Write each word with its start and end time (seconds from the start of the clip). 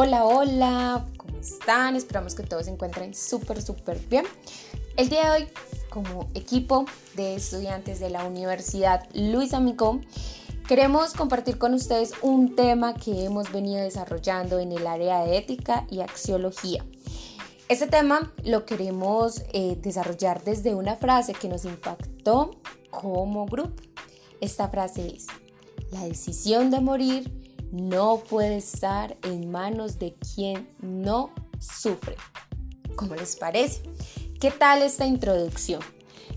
Hola, 0.00 0.24
hola, 0.26 1.06
¿cómo 1.16 1.38
están? 1.40 1.96
Esperamos 1.96 2.36
que 2.36 2.44
todos 2.44 2.66
se 2.66 2.70
encuentren 2.70 3.14
súper, 3.14 3.60
súper 3.60 3.98
bien. 3.98 4.24
El 4.96 5.08
día 5.08 5.24
de 5.24 5.42
hoy, 5.42 5.48
como 5.90 6.28
equipo 6.34 6.86
de 7.16 7.34
estudiantes 7.34 7.98
de 7.98 8.08
la 8.08 8.24
Universidad 8.24 9.08
Luis 9.12 9.54
Amico, 9.54 10.00
queremos 10.68 11.14
compartir 11.14 11.58
con 11.58 11.74
ustedes 11.74 12.12
un 12.22 12.54
tema 12.54 12.94
que 12.94 13.24
hemos 13.24 13.50
venido 13.50 13.82
desarrollando 13.82 14.60
en 14.60 14.70
el 14.70 14.86
área 14.86 15.24
de 15.24 15.36
ética 15.36 15.84
y 15.90 15.98
axiología. 15.98 16.84
Este 17.68 17.88
tema 17.88 18.32
lo 18.44 18.66
queremos 18.66 19.42
eh, 19.52 19.76
desarrollar 19.82 20.44
desde 20.44 20.76
una 20.76 20.94
frase 20.94 21.32
que 21.32 21.48
nos 21.48 21.64
impactó 21.64 22.52
como 22.90 23.46
grupo. 23.46 23.82
Esta 24.40 24.68
frase 24.68 25.08
es, 25.16 25.26
la 25.90 26.04
decisión 26.04 26.70
de 26.70 26.80
morir 26.80 27.47
no 27.72 28.18
puede 28.18 28.56
estar 28.56 29.16
en 29.22 29.50
manos 29.50 29.98
de 29.98 30.14
quien 30.14 30.68
no 30.80 31.30
sufre. 31.60 32.16
¿Cómo 32.96 33.14
les 33.14 33.36
parece? 33.36 33.82
¿Qué 34.40 34.50
tal 34.50 34.82
esta 34.82 35.06
introducción? 35.06 35.80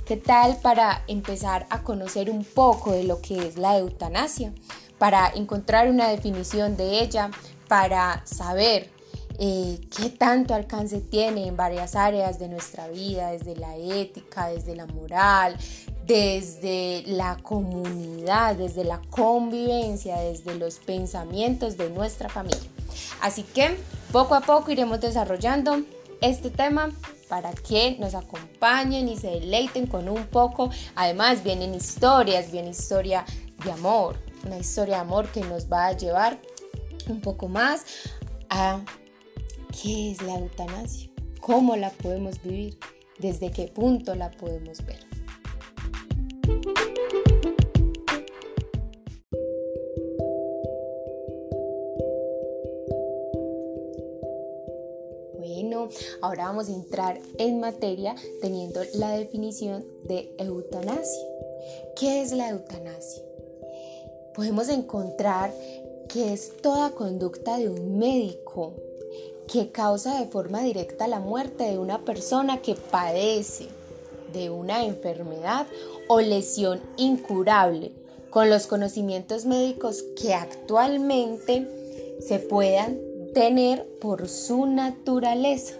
¿Qué 0.06 0.18
tal 0.18 0.58
para 0.58 1.04
empezar 1.08 1.68
a 1.70 1.84
conocer 1.84 2.30
un 2.30 2.44
poco 2.44 2.92
de 2.92 3.04
lo 3.04 3.22
que 3.22 3.48
es 3.48 3.58
la 3.58 3.78
eutanasia? 3.78 4.54
Para 4.98 5.30
encontrar 5.30 5.90
una 5.90 6.10
definición 6.10 6.76
de 6.76 7.02
ella, 7.02 7.32
para 7.68 8.22
saber 8.26 8.90
eh, 9.40 9.80
qué 9.96 10.10
tanto 10.10 10.54
alcance 10.54 11.00
tiene 11.00 11.48
en 11.48 11.56
varias 11.56 11.96
áreas 11.96 12.38
de 12.38 12.50
nuestra 12.50 12.88
vida, 12.90 13.32
desde 13.32 13.56
la 13.56 13.76
ética, 13.78 14.48
desde 14.48 14.76
la 14.76 14.86
moral, 14.86 15.58
desde 16.06 17.04
la 17.06 17.38
comunidad, 17.38 18.56
desde 18.56 18.84
la 18.84 19.02
convivencia, 19.10 20.18
desde 20.18 20.56
los 20.56 20.80
pensamientos 20.80 21.78
de 21.78 21.90
nuestra 21.90 22.30
familia. 22.30 22.60
Así 23.22 23.44
que 23.44 23.78
poco 24.12 24.36
a 24.36 24.42
poco 24.42 24.72
iremos 24.72 25.00
desarrollando 25.00 25.84
este 26.22 26.50
tema 26.50 26.92
para 27.30 27.54
que 27.54 27.98
nos 28.00 28.14
acompañen 28.14 29.08
y 29.08 29.16
se 29.16 29.28
deleiten 29.28 29.88
con 29.88 30.10
un 30.10 30.26
poco. 30.28 30.70
Además 30.96 31.44
vienen 31.44 31.74
historias, 31.74 32.52
viene 32.52 32.72
historia 32.72 33.26
de 33.64 33.72
amor, 33.72 34.18
una 34.46 34.58
historia 34.58 34.96
de 34.96 35.02
amor 35.02 35.28
que 35.32 35.42
nos 35.42 35.72
va 35.72 35.88
a 35.88 35.92
llevar 35.94 36.40
un 37.08 37.22
poco 37.22 37.48
más 37.48 37.86
a 38.50 38.82
qué 39.82 40.12
es 40.12 40.22
la 40.22 40.40
eutanasia, 40.40 41.10
cómo 41.40 41.76
la 41.76 41.90
podemos 41.90 42.42
vivir, 42.42 42.78
desde 43.18 43.52
qué 43.52 43.68
punto 43.68 44.14
la 44.16 44.30
podemos 44.32 44.86
ver. 44.86 45.11
Ahora 56.22 56.46
vamos 56.46 56.70
a 56.70 56.74
entrar 56.74 57.20
en 57.38 57.60
materia 57.60 58.16
teniendo 58.42 58.82
la 58.94 59.12
definición 59.12 59.86
de 60.06 60.34
eutanasia. 60.38 61.28
¿Qué 61.96 62.22
es 62.22 62.32
la 62.32 62.50
eutanasia? 62.50 63.24
Podemos 64.34 64.70
encontrar 64.70 65.54
que 66.08 66.34
es 66.34 66.58
toda 66.62 66.92
conducta 66.92 67.58
de 67.58 67.70
un 67.70 67.98
médico 67.98 68.74
que 69.52 69.72
causa 69.72 70.20
de 70.20 70.28
forma 70.28 70.62
directa 70.62 71.08
la 71.08 71.20
muerte 71.20 71.66
de 71.66 71.78
una 71.78 72.06
persona 72.06 72.62
que 72.62 72.76
padece 72.76 73.68
de 74.34 74.50
una 74.50 74.86
enfermedad 74.86 75.68
o 76.08 76.22
lesión 76.22 76.80
incurable 76.98 77.92
con 78.30 78.50
los 78.50 78.68
conocimientos 78.68 79.46
médicos 79.46 80.04
que 80.22 80.34
actualmente 80.34 81.68
se 82.22 82.40
puedan 82.40 83.11
tener 83.34 83.88
por 84.00 84.28
su 84.28 84.66
naturaleza 84.66 85.76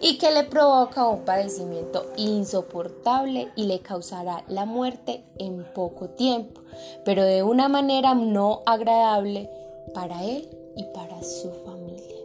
y 0.00 0.18
que 0.18 0.30
le 0.30 0.44
provoca 0.44 1.08
un 1.08 1.24
padecimiento 1.24 2.06
insoportable 2.16 3.48
y 3.56 3.64
le 3.64 3.80
causará 3.80 4.44
la 4.48 4.64
muerte 4.64 5.24
en 5.38 5.64
poco 5.74 6.08
tiempo, 6.10 6.60
pero 7.04 7.24
de 7.24 7.42
una 7.42 7.68
manera 7.68 8.14
no 8.14 8.62
agradable 8.66 9.50
para 9.94 10.24
él 10.24 10.48
y 10.76 10.84
para 10.94 11.22
su 11.22 11.50
familia. 11.64 12.16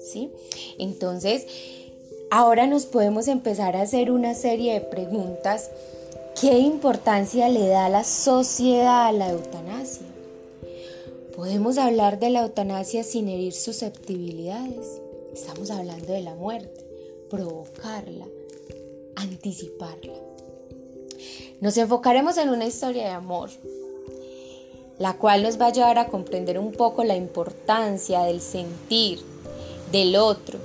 ¿sí? 0.00 0.32
Entonces, 0.78 1.46
ahora 2.30 2.66
nos 2.66 2.86
podemos 2.86 3.28
empezar 3.28 3.76
a 3.76 3.82
hacer 3.82 4.10
una 4.10 4.34
serie 4.34 4.74
de 4.74 4.80
preguntas. 4.80 5.70
¿Qué 6.40 6.58
importancia 6.58 7.48
le 7.48 7.68
da 7.68 7.88
la 7.88 8.04
sociedad 8.04 9.06
a 9.06 9.12
la 9.12 9.30
eutanasia? 9.30 10.09
Podemos 11.34 11.78
hablar 11.78 12.18
de 12.18 12.30
la 12.30 12.40
eutanasia 12.40 13.04
sin 13.04 13.28
herir 13.28 13.52
susceptibilidades. 13.52 15.00
Estamos 15.32 15.70
hablando 15.70 16.12
de 16.12 16.22
la 16.22 16.34
muerte, 16.34 16.84
provocarla, 17.30 18.26
anticiparla. 19.14 20.14
Nos 21.60 21.76
enfocaremos 21.76 22.36
en 22.36 22.48
una 22.48 22.66
historia 22.66 23.04
de 23.04 23.10
amor, 23.10 23.50
la 24.98 25.18
cual 25.18 25.44
nos 25.44 25.60
va 25.60 25.66
a 25.66 25.72
llevar 25.72 25.98
a 25.98 26.08
comprender 26.08 26.58
un 26.58 26.72
poco 26.72 27.04
la 27.04 27.16
importancia 27.16 28.22
del 28.22 28.40
sentir 28.40 29.20
del 29.92 30.16
otro, 30.16 30.58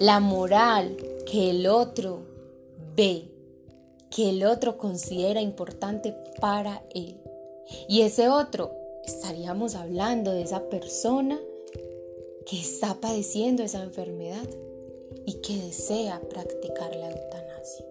la 0.00 0.18
moral 0.18 0.96
que 1.30 1.50
el 1.50 1.66
otro 1.68 2.20
ve, 2.96 3.28
que 4.10 4.30
el 4.30 4.44
otro 4.44 4.78
considera 4.78 5.40
importante 5.40 6.14
para 6.40 6.82
él. 6.92 7.20
Y 7.88 8.02
ese 8.02 8.28
otro 8.28 8.77
estaríamos 9.08 9.74
hablando 9.74 10.32
de 10.32 10.42
esa 10.42 10.68
persona 10.68 11.40
que 12.44 12.60
está 12.60 13.00
padeciendo 13.00 13.62
esa 13.62 13.82
enfermedad 13.82 14.46
y 15.24 15.34
que 15.40 15.56
desea 15.56 16.20
practicar 16.28 16.94
la 16.94 17.10
eutanasia. 17.10 17.86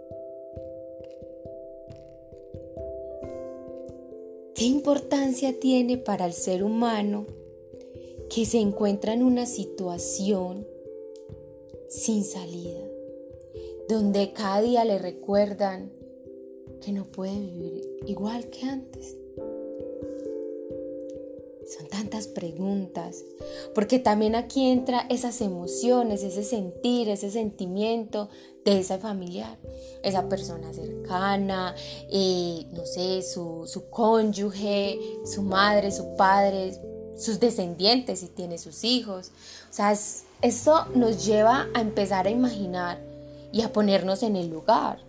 ¿Qué 4.53 4.65
importancia 4.65 5.59
tiene 5.59 5.97
para 5.97 6.25
el 6.25 6.33
ser 6.33 6.63
humano 6.63 7.25
que 8.29 8.45
se 8.45 8.59
encuentra 8.59 9.13
en 9.13 9.23
una 9.23 9.47
situación 9.47 10.67
sin 11.89 12.23
salida, 12.23 12.87
donde 13.89 14.33
cada 14.33 14.61
día 14.61 14.85
le 14.85 14.99
recuerdan 14.99 15.91
que 16.81 16.91
no 16.91 17.05
puede 17.05 17.39
vivir 17.39 18.03
igual 18.05 18.49
que 18.49 18.65
antes? 18.65 19.15
Son 21.67 21.87
tantas 21.87 22.27
preguntas, 22.27 23.25
porque 23.75 23.99
también 23.99 24.35
aquí 24.35 24.69
entra 24.69 25.05
esas 25.09 25.41
emociones, 25.41 26.23
ese 26.23 26.43
sentir, 26.43 27.09
ese 27.09 27.29
sentimiento 27.29 28.29
de 28.63 28.79
esa 28.79 28.99
familiar, 28.99 29.57
esa 30.01 30.29
persona 30.29 30.73
cercana, 30.73 31.75
eh, 32.09 32.65
no 32.71 32.85
sé, 32.85 33.21
su, 33.21 33.63
su 33.67 33.89
cónyuge, 33.89 34.97
su 35.25 35.41
madre, 35.41 35.91
su 35.91 36.15
padre, 36.15 36.79
sus 37.17 37.39
descendientes 37.39 38.19
si 38.19 38.27
tiene 38.27 38.57
sus 38.57 38.83
hijos. 38.83 39.31
O 39.69 39.73
sea, 39.73 39.93
eso 40.41 40.85
nos 40.95 41.25
lleva 41.25 41.67
a 41.73 41.81
empezar 41.81 42.27
a 42.27 42.29
imaginar 42.29 42.99
y 43.51 43.61
a 43.61 43.73
ponernos 43.73 44.23
en 44.23 44.35
el 44.35 44.49
lugar 44.49 44.99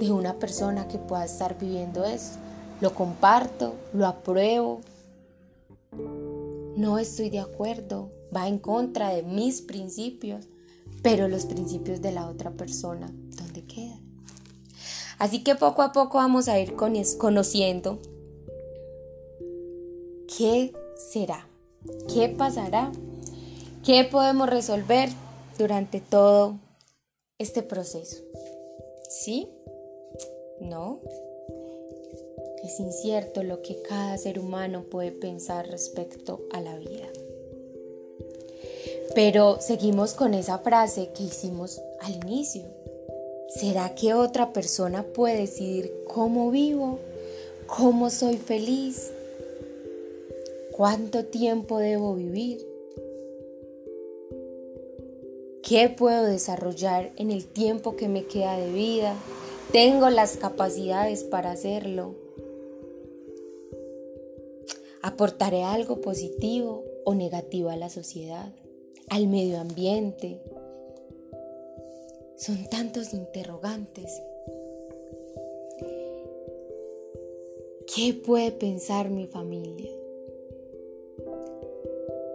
de 0.00 0.10
una 0.10 0.34
persona 0.34 0.88
que 0.88 0.98
pueda 0.98 1.24
estar 1.24 1.58
viviendo 1.58 2.04
eso. 2.04 2.32
Lo 2.80 2.94
comparto, 2.94 3.74
lo 3.92 4.06
apruebo, 4.06 4.80
no 6.76 6.98
estoy 6.98 7.30
de 7.30 7.40
acuerdo, 7.40 8.10
va 8.34 8.48
en 8.48 8.58
contra 8.58 9.10
de 9.10 9.22
mis 9.22 9.60
principios, 9.62 10.48
pero 11.02 11.28
los 11.28 11.46
principios 11.46 12.00
de 12.00 12.12
la 12.12 12.28
otra 12.28 12.52
persona, 12.52 13.12
¿dónde 13.36 13.64
quedan? 13.64 14.00
Así 15.18 15.44
que 15.44 15.54
poco 15.54 15.82
a 15.82 15.92
poco 15.92 16.18
vamos 16.18 16.48
a 16.48 16.58
ir 16.58 16.74
conociendo 16.74 18.00
qué 20.36 20.72
será, 21.12 21.46
qué 22.12 22.28
pasará, 22.28 22.90
qué 23.84 24.04
podemos 24.04 24.48
resolver 24.48 25.10
durante 25.58 26.00
todo 26.00 26.58
este 27.38 27.62
proceso. 27.62 28.22
¿Sí? 29.10 29.48
¿No? 30.60 31.00
Es 32.62 32.78
incierto 32.78 33.42
lo 33.42 33.60
que 33.60 33.82
cada 33.82 34.16
ser 34.18 34.38
humano 34.38 34.84
puede 34.84 35.10
pensar 35.10 35.68
respecto 35.68 36.40
a 36.52 36.60
la 36.60 36.76
vida. 36.78 37.08
Pero 39.14 39.60
seguimos 39.60 40.14
con 40.14 40.32
esa 40.32 40.58
frase 40.58 41.10
que 41.14 41.24
hicimos 41.24 41.82
al 42.00 42.14
inicio. 42.14 42.62
¿Será 43.48 43.94
que 43.94 44.14
otra 44.14 44.52
persona 44.52 45.02
puede 45.02 45.40
decidir 45.40 45.92
cómo 46.06 46.50
vivo? 46.50 46.98
¿Cómo 47.66 48.10
soy 48.10 48.36
feliz? 48.36 49.10
¿Cuánto 50.70 51.24
tiempo 51.24 51.78
debo 51.78 52.14
vivir? 52.14 52.66
¿Qué 55.62 55.88
puedo 55.88 56.24
desarrollar 56.24 57.12
en 57.16 57.30
el 57.30 57.44
tiempo 57.46 57.96
que 57.96 58.08
me 58.08 58.24
queda 58.24 58.56
de 58.56 58.72
vida? 58.72 59.14
¿Tengo 59.72 60.10
las 60.10 60.36
capacidades 60.36 61.24
para 61.24 61.50
hacerlo? 61.50 62.21
¿Aportaré 65.02 65.64
algo 65.64 66.00
positivo 66.00 66.84
o 67.04 67.14
negativo 67.14 67.70
a 67.70 67.76
la 67.76 67.90
sociedad? 67.90 68.52
al 69.12 69.28
medio 69.28 69.60
ambiente. 69.60 70.40
Son 72.36 72.66
tantos 72.70 73.12
interrogantes. 73.12 74.22
¿Qué 77.94 78.14
puede 78.14 78.52
pensar 78.52 79.10
mi 79.10 79.26
familia? 79.26 79.90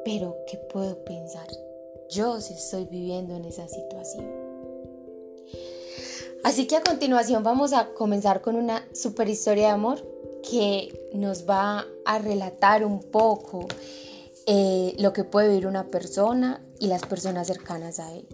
Pero 0.06 0.38
¿qué 0.46 0.58
puedo 0.72 1.04
pensar 1.04 1.48
yo 2.12 2.40
si 2.40 2.54
estoy 2.54 2.86
viviendo 2.86 3.36
en 3.36 3.46
esa 3.46 3.68
situación? 3.68 4.25
Así 6.44 6.68
que 6.68 6.75
a 6.75 6.84
continuación 6.84 7.44
vamos 7.44 7.74
a 7.74 7.94
comenzar 7.96 8.42
con 8.42 8.56
una 8.56 8.88
super 8.94 9.28
historia 9.28 9.68
de 9.68 9.74
amor 9.74 10.06
que 10.42 11.10
nos 11.13 11.48
va 11.48 11.86
a 12.06 12.19
relatar 12.19 12.86
un 12.86 13.00
poco 13.00 13.68
eh, 14.45 14.95
lo 15.00 15.13
que 15.13 15.24
puede 15.24 15.50
vivir 15.50 15.68
una 15.68 15.88
persona 15.88 16.63
y 16.80 16.88
las 16.88 17.01
personas 17.01 17.48
cercanas 17.48 18.00
a 18.00 18.13
él. 18.16 18.28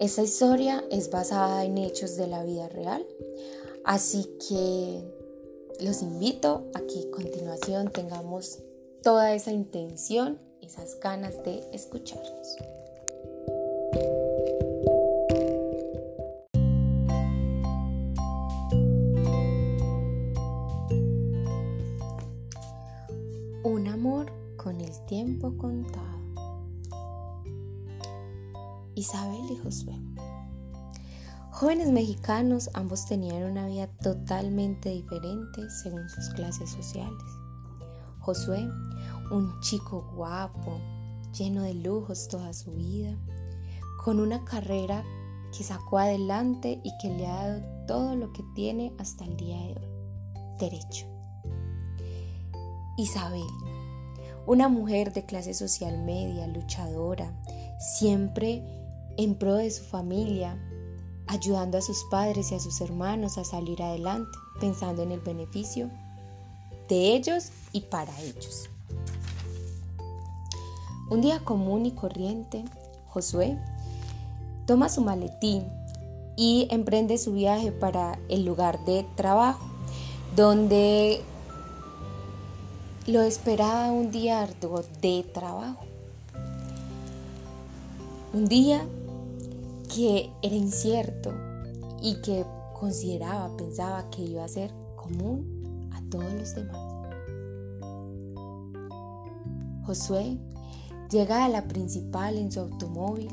Esta 0.00 0.22
historia 0.22 0.84
es 0.90 1.10
basada 1.10 1.64
en 1.64 1.78
hechos 1.78 2.16
de 2.16 2.26
la 2.26 2.44
vida 2.44 2.68
real, 2.68 3.06
así 3.84 4.28
que 4.48 5.02
los 5.80 6.02
invito 6.02 6.64
a 6.74 6.80
que 6.80 7.08
a 7.08 7.10
continuación 7.10 7.90
tengamos 7.90 8.58
toda 9.02 9.34
esa 9.34 9.52
intención, 9.52 10.38
esas 10.60 10.98
ganas 11.00 11.42
de 11.44 11.62
escucharnos. 11.72 12.56
Contado. 25.34 26.06
Isabel 28.94 29.50
y 29.50 29.56
Josué. 29.56 30.00
Jóvenes 31.50 31.90
mexicanos, 31.90 32.70
ambos 32.74 33.06
tenían 33.06 33.42
una 33.50 33.66
vida 33.66 33.88
totalmente 34.02 34.90
diferente 34.90 35.68
según 35.82 36.08
sus 36.08 36.28
clases 36.30 36.70
sociales. 36.70 37.22
Josué, 38.20 38.68
un 39.30 39.60
chico 39.60 40.10
guapo, 40.14 40.78
lleno 41.36 41.62
de 41.62 41.74
lujos 41.74 42.28
toda 42.28 42.52
su 42.52 42.72
vida, 42.72 43.16
con 44.04 44.20
una 44.20 44.44
carrera 44.44 45.04
que 45.56 45.64
sacó 45.64 45.98
adelante 45.98 46.80
y 46.84 46.90
que 47.00 47.08
le 47.08 47.26
ha 47.26 47.48
dado 47.48 47.86
todo 47.86 48.16
lo 48.16 48.32
que 48.32 48.44
tiene 48.54 48.94
hasta 48.98 49.24
el 49.24 49.36
día 49.36 49.58
de 49.58 49.74
hoy. 49.74 50.58
Derecho. 50.58 51.06
Isabel, 52.98 53.42
una 54.46 54.68
mujer 54.68 55.12
de 55.12 55.24
clase 55.24 55.54
social 55.54 55.98
media, 55.98 56.46
luchadora, 56.46 57.32
siempre 57.78 58.62
en 59.16 59.34
pro 59.34 59.54
de 59.54 59.70
su 59.70 59.84
familia, 59.84 60.56
ayudando 61.26 61.78
a 61.78 61.82
sus 61.82 62.04
padres 62.10 62.52
y 62.52 62.54
a 62.54 62.60
sus 62.60 62.80
hermanos 62.80 63.38
a 63.38 63.44
salir 63.44 63.82
adelante, 63.82 64.38
pensando 64.60 65.02
en 65.02 65.12
el 65.12 65.20
beneficio 65.20 65.90
de 66.88 67.14
ellos 67.14 67.50
y 67.72 67.80
para 67.82 68.12
ellos. 68.20 68.70
Un 71.10 71.20
día 71.20 71.40
común 71.40 71.86
y 71.86 71.92
corriente, 71.92 72.64
Josué 73.08 73.58
toma 74.66 74.88
su 74.88 75.00
maletín 75.00 75.64
y 76.36 76.68
emprende 76.70 77.18
su 77.18 77.32
viaje 77.32 77.72
para 77.72 78.18
el 78.28 78.44
lugar 78.44 78.84
de 78.84 79.06
trabajo, 79.16 79.64
donde 80.36 81.22
lo 83.06 83.22
esperaba 83.22 83.90
un 83.92 84.10
día 84.10 84.42
arduo 84.42 84.82
de 85.00 85.24
trabajo. 85.32 85.84
Un 88.32 88.46
día 88.46 88.86
que 89.94 90.30
era 90.42 90.54
incierto 90.54 91.32
y 92.02 92.20
que 92.20 92.44
consideraba, 92.78 93.56
pensaba 93.56 94.10
que 94.10 94.22
iba 94.22 94.44
a 94.44 94.48
ser 94.48 94.70
común 94.96 95.56
todos 96.10 96.32
los 96.32 96.54
demás. 96.54 96.78
Josué 99.84 100.38
llega 101.10 101.44
a 101.44 101.48
la 101.48 101.66
principal 101.68 102.36
en 102.36 102.50
su 102.50 102.60
automóvil 102.60 103.28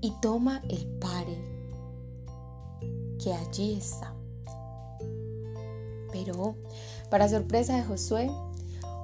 y 0.00 0.12
toma 0.20 0.62
el 0.68 0.86
pare 0.98 1.38
que 3.22 3.32
allí 3.32 3.74
está. 3.74 4.14
Pero, 6.12 6.56
para 7.10 7.28
sorpresa 7.28 7.76
de 7.76 7.84
Josué, 7.84 8.30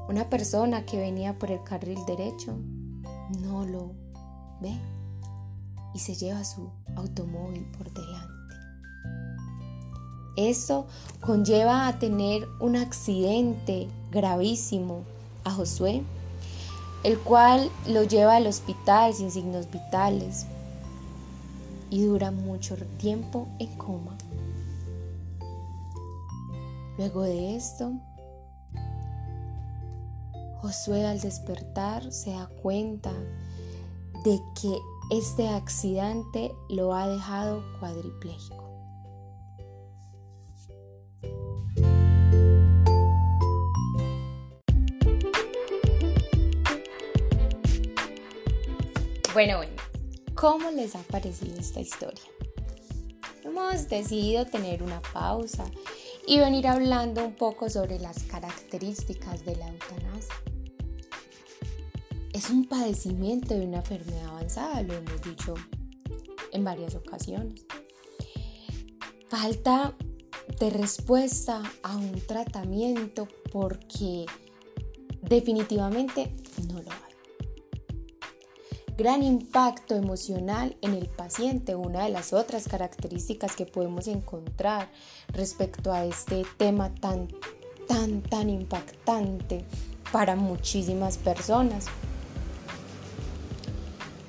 una 0.08 0.28
persona 0.30 0.84
que 0.86 0.98
venía 0.98 1.38
por 1.38 1.50
el 1.50 1.62
carril 1.64 1.98
derecho 2.06 2.56
no 3.40 3.64
lo 3.64 3.92
ve 4.60 4.78
y 5.94 5.98
se 5.98 6.14
lleva 6.14 6.44
su 6.44 6.70
automóvil 6.94 7.64
por 7.76 7.92
delante. 7.92 8.36
Eso 10.36 10.86
conlleva 11.20 11.88
a 11.88 11.98
tener 11.98 12.46
un 12.60 12.76
accidente 12.76 13.88
gravísimo 14.10 15.00
a 15.44 15.50
Josué, 15.50 16.02
el 17.04 17.18
cual 17.18 17.70
lo 17.88 18.02
lleva 18.02 18.36
al 18.36 18.46
hospital 18.46 19.14
sin 19.14 19.30
signos 19.30 19.70
vitales 19.70 20.46
y 21.88 22.04
dura 22.04 22.30
mucho 22.30 22.76
tiempo 22.98 23.48
en 23.58 23.74
coma. 23.78 24.15
Luego 26.98 27.22
de 27.22 27.56
esto, 27.56 27.92
Josué 30.62 31.06
al 31.06 31.20
despertar 31.20 32.10
se 32.10 32.30
da 32.30 32.48
cuenta 32.62 33.12
de 34.24 34.40
que 34.60 34.78
este 35.10 35.48
accidente 35.48 36.50
lo 36.70 36.94
ha 36.94 37.06
dejado 37.06 37.62
cuadripléjico. 37.78 38.64
Bueno, 49.34 49.58
bueno, 49.58 49.74
¿cómo 50.34 50.70
les 50.70 50.96
ha 50.96 51.02
parecido 51.02 51.60
esta 51.60 51.80
historia? 51.80 52.24
Hemos 53.44 53.86
decidido 53.88 54.46
tener 54.46 54.82
una 54.82 55.00
pausa 55.12 55.66
y 56.26 56.38
venir 56.38 56.66
hablando 56.66 57.24
un 57.24 57.34
poco 57.34 57.70
sobre 57.70 57.98
las 58.00 58.24
características 58.24 59.44
de 59.44 59.56
la 59.56 59.68
eutanasia. 59.68 60.34
Es 62.32 62.50
un 62.50 62.66
padecimiento 62.66 63.54
de 63.54 63.64
una 63.64 63.78
enfermedad 63.78 64.26
avanzada, 64.26 64.82
lo 64.82 64.94
hemos 64.94 65.22
dicho 65.22 65.54
en 66.52 66.64
varias 66.64 66.94
ocasiones. 66.94 67.64
Falta 69.28 69.94
de 70.58 70.70
respuesta 70.70 71.62
a 71.82 71.96
un 71.96 72.20
tratamiento 72.26 73.28
porque 73.52 74.26
definitivamente 75.22 76.34
gran 78.96 79.22
impacto 79.22 79.94
emocional 79.94 80.76
en 80.80 80.94
el 80.94 81.06
paciente. 81.08 81.74
Una 81.74 82.04
de 82.04 82.10
las 82.10 82.32
otras 82.32 82.66
características 82.66 83.54
que 83.54 83.66
podemos 83.66 84.06
encontrar 84.06 84.90
respecto 85.28 85.92
a 85.92 86.04
este 86.04 86.44
tema 86.56 86.94
tan, 86.94 87.28
tan, 87.86 88.22
tan 88.22 88.48
impactante 88.48 89.64
para 90.12 90.34
muchísimas 90.34 91.18
personas. 91.18 91.86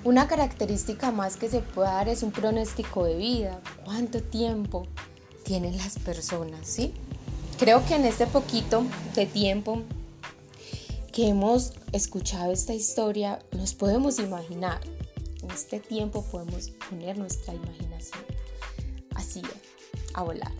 Una 0.04 0.28
característica 0.28 1.12
más 1.12 1.38
que 1.38 1.50
se 1.50 1.60
puede 1.60 1.90
dar 1.90 2.10
es 2.10 2.24
un 2.24 2.32
pronóstico 2.32 3.06
de 3.06 3.16
vida. 3.16 3.62
¿Cuánto 3.86 4.22
tiempo 4.22 4.86
tienen 5.44 5.78
las 5.78 5.98
personas? 6.00 6.68
¿sí? 6.68 6.94
Creo 7.58 7.86
que 7.86 7.96
en 7.96 8.06
este 8.06 8.28
poquito 8.28 8.84
de 9.16 9.26
tiempo 9.26 9.82
que 11.18 11.30
hemos 11.30 11.74
escuchado 11.94 12.52
esta 12.52 12.76
historia, 12.76 13.40
nos 13.52 13.74
podemos 13.74 14.20
imaginar. 14.20 14.80
En 15.42 15.50
este 15.50 15.80
tiempo 15.80 16.24
podemos 16.30 16.70
poner 16.70 17.18
nuestra 17.18 17.56
imaginación 17.56 18.24
así, 19.16 19.42
a 20.14 20.22
volar. 20.22 20.54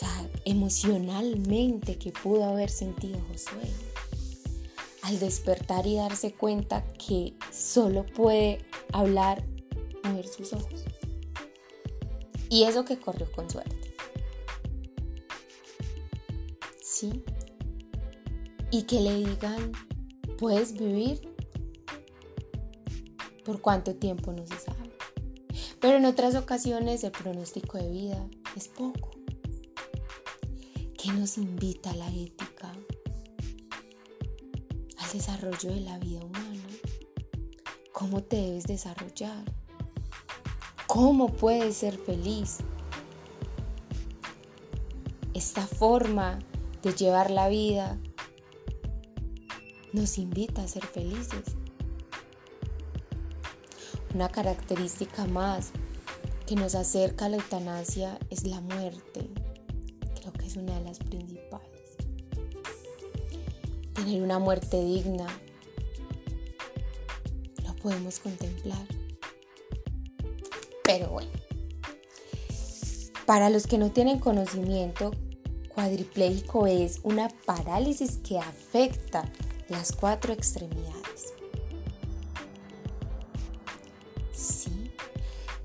Ya, 0.00 0.30
emocionalmente 0.46 1.98
que 1.98 2.10
pudo 2.10 2.42
haber 2.44 2.70
sentido 2.70 3.20
Josué 3.30 3.68
al 5.02 5.20
despertar 5.20 5.86
y 5.86 5.96
darse 5.96 6.32
cuenta 6.32 6.90
que 6.94 7.34
solo 7.52 8.06
puede 8.06 8.64
hablar, 8.94 9.44
mover 10.04 10.26
sus 10.26 10.54
ojos. 10.54 10.84
Y 12.48 12.64
eso 12.64 12.86
que 12.86 12.98
corrió 12.98 13.30
con 13.30 13.50
suerte. 13.50 13.94
Sí, 16.82 17.22
y 18.74 18.82
que 18.82 19.00
le 19.00 19.14
digan, 19.14 19.70
puedes 20.36 20.72
vivir 20.72 21.32
por 23.44 23.60
cuánto 23.60 23.94
tiempo 23.94 24.32
no 24.32 24.44
se 24.44 24.58
sabe. 24.58 24.90
Pero 25.80 25.98
en 25.98 26.06
otras 26.06 26.34
ocasiones 26.34 27.04
el 27.04 27.12
pronóstico 27.12 27.78
de 27.78 27.88
vida 27.88 28.28
es 28.56 28.66
poco. 28.66 29.12
¿Qué 30.98 31.12
nos 31.12 31.38
invita 31.38 31.92
a 31.92 31.94
la 31.94 32.08
ética? 32.08 32.72
al 34.98 35.12
desarrollo 35.12 35.70
de 35.72 35.80
la 35.80 35.96
vida 36.00 36.24
humana. 36.24 36.66
¿Cómo 37.92 38.24
te 38.24 38.38
debes 38.38 38.64
desarrollar? 38.64 39.44
¿Cómo 40.88 41.28
puedes 41.28 41.76
ser 41.76 41.96
feliz? 41.96 42.58
Esta 45.32 45.64
forma 45.64 46.40
de 46.82 46.92
llevar 46.92 47.30
la 47.30 47.48
vida 47.48 48.00
nos 49.94 50.18
invita 50.18 50.62
a 50.62 50.68
ser 50.68 50.84
felices. 50.84 51.44
Una 54.12 54.28
característica 54.28 55.24
más 55.26 55.70
que 56.46 56.56
nos 56.56 56.74
acerca 56.74 57.26
a 57.26 57.28
la 57.28 57.36
eutanasia 57.36 58.18
es 58.28 58.44
la 58.44 58.60
muerte. 58.60 59.30
Creo 60.20 60.32
que 60.32 60.46
es 60.46 60.56
una 60.56 60.78
de 60.78 60.84
las 60.84 60.98
principales. 60.98 61.68
Tener 63.94 64.22
una 64.22 64.40
muerte 64.40 64.82
digna 64.84 65.26
lo 67.64 67.74
podemos 67.76 68.18
contemplar. 68.18 68.86
Pero 70.82 71.08
bueno, 71.10 71.30
para 73.26 73.48
los 73.48 73.66
que 73.66 73.78
no 73.78 73.90
tienen 73.90 74.18
conocimiento, 74.18 75.12
cuadripléjico 75.72 76.66
es 76.66 77.00
una 77.04 77.28
parálisis 77.46 78.18
que 78.18 78.38
afecta 78.38 79.30
las 79.68 79.92
cuatro 79.92 80.32
extremidades. 80.32 81.34
Sí, 84.32 84.92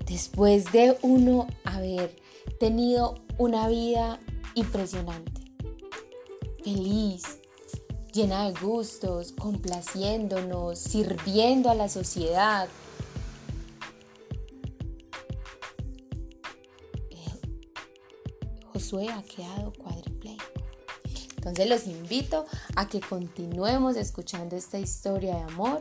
después 0.06 0.70
de 0.72 0.96
uno 1.02 1.46
haber 1.64 2.16
tenido 2.58 3.16
una 3.38 3.68
vida 3.68 4.20
impresionante, 4.54 5.42
feliz, 6.62 7.40
llena 8.12 8.50
de 8.50 8.60
gustos, 8.60 9.32
complaciéndonos, 9.32 10.78
sirviendo 10.78 11.70
a 11.70 11.74
la 11.74 11.88
sociedad. 11.88 12.68
Josué 18.72 19.08
ha 19.08 19.22
quedado 19.22 19.72
cuadripléjico. 19.72 20.09
Entonces 21.40 21.70
los 21.70 21.86
invito 21.86 22.44
a 22.76 22.86
que 22.86 23.00
continuemos 23.00 23.96
escuchando 23.96 24.56
esta 24.56 24.78
historia 24.78 25.36
de 25.36 25.42
amor 25.44 25.78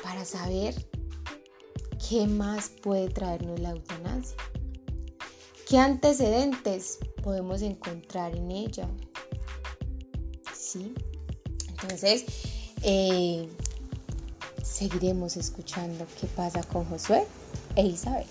para 0.00 0.24
saber 0.24 0.76
qué 2.08 2.28
más 2.28 2.68
puede 2.68 3.08
traernos 3.08 3.58
la 3.58 3.70
eutanasia. 3.70 4.36
¿Qué 5.68 5.78
antecedentes 5.78 7.00
podemos 7.20 7.62
encontrar 7.62 8.36
en 8.36 8.52
ella? 8.52 8.88
¿Sí? 10.54 10.94
Entonces, 11.70 12.24
eh, 12.82 13.48
seguiremos 14.62 15.36
escuchando 15.36 16.06
qué 16.20 16.28
pasa 16.28 16.62
con 16.62 16.84
Josué 16.84 17.26
e 17.74 17.86
Isabel. 17.86 18.26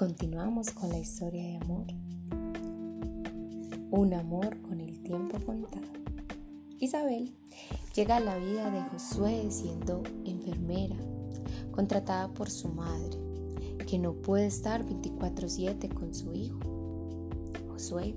Continuamos 0.00 0.70
con 0.70 0.88
la 0.88 0.98
historia 0.98 1.42
de 1.42 1.56
amor. 1.58 1.86
Un 3.90 4.14
amor 4.14 4.58
con 4.62 4.80
el 4.80 4.98
tiempo 5.02 5.38
contado. 5.44 5.82
Isabel 6.78 7.34
llega 7.94 8.16
a 8.16 8.20
la 8.20 8.38
vida 8.38 8.70
de 8.70 8.80
Josué 8.80 9.50
siendo 9.50 10.02
enfermera, 10.24 10.96
contratada 11.70 12.32
por 12.32 12.48
su 12.48 12.68
madre, 12.68 13.18
que 13.86 13.98
no 13.98 14.14
puede 14.14 14.46
estar 14.46 14.86
24/7 14.86 15.90
con 15.90 16.14
su 16.14 16.32
hijo. 16.32 16.60
Josué 17.68 18.14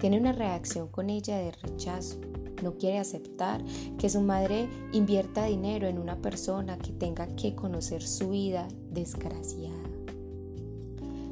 tiene 0.00 0.18
una 0.18 0.32
reacción 0.32 0.88
con 0.88 1.10
ella 1.10 1.36
de 1.36 1.52
rechazo. 1.52 2.16
No 2.62 2.78
quiere 2.78 3.00
aceptar 3.00 3.62
que 3.98 4.08
su 4.08 4.22
madre 4.22 4.66
invierta 4.94 5.44
dinero 5.44 5.88
en 5.88 5.98
una 5.98 6.22
persona 6.22 6.78
que 6.78 6.92
tenga 6.92 7.26
que 7.36 7.54
conocer 7.54 8.02
su 8.02 8.30
vida 8.30 8.66
desgraciada. 8.90 9.97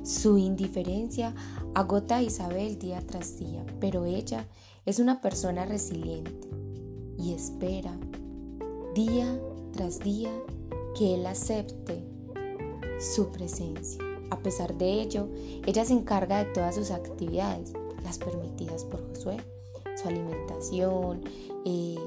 Su 0.07 0.39
indiferencia 0.39 1.35
agota 1.75 2.19
a 2.19 2.23
Isabel 2.23 2.79
día 2.79 3.03
tras 3.05 3.41
día, 3.41 3.67
pero 3.81 4.05
ella 4.05 4.47
es 4.85 5.01
una 5.01 5.21
persona 5.21 5.67
resiliente 5.67 6.49
y 7.19 7.33
espera 7.33 7.99
día 8.95 9.37
tras 9.73 9.99
día 9.99 10.31
que 10.97 11.15
él 11.15 11.27
acepte 11.27 12.05
su 13.01 13.33
presencia. 13.33 14.01
A 14.31 14.39
pesar 14.39 14.79
de 14.79 14.93
ello, 15.03 15.29
ella 15.67 15.85
se 15.85 15.95
encarga 15.95 16.39
de 16.39 16.53
todas 16.53 16.77
sus 16.77 16.93
actividades, 16.93 17.73
las 18.05 18.19
permitidas 18.19 18.85
por 18.85 19.05
Josué, 19.09 19.39
su 20.01 20.07
alimentación, 20.07 21.25
eh, 21.65 21.99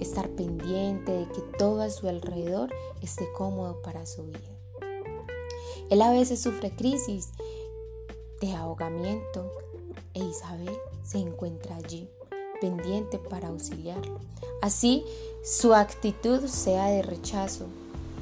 estar 0.00 0.30
pendiente 0.30 1.12
de 1.12 1.28
que 1.28 1.42
todo 1.58 1.82
a 1.82 1.90
su 1.90 2.08
alrededor 2.08 2.72
esté 3.02 3.30
cómodo 3.36 3.82
para 3.82 4.06
su 4.06 4.22
vida. 4.22 4.51
Él 5.92 6.00
a 6.00 6.10
veces 6.10 6.40
sufre 6.40 6.70
crisis 6.70 7.28
de 8.40 8.54
ahogamiento 8.54 9.52
e 10.14 10.24
Isabel 10.24 10.74
se 11.04 11.18
encuentra 11.18 11.76
allí, 11.76 12.08
pendiente 12.62 13.18
para 13.18 13.48
auxiliarlo. 13.48 14.18
Así 14.62 15.04
su 15.44 15.74
actitud 15.74 16.46
sea 16.46 16.86
de 16.86 17.02
rechazo, 17.02 17.66